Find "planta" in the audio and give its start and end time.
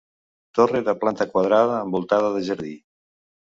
1.03-1.27